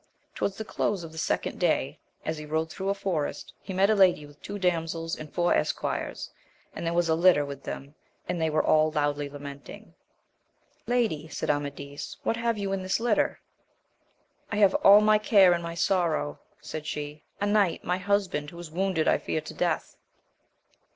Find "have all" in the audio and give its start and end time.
14.55-15.01